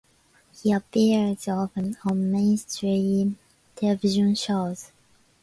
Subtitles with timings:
[0.59, 3.37] He appears often on mainstream
[3.75, 4.91] television shows.